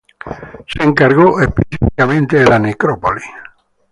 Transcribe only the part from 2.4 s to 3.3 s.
la necrópolis.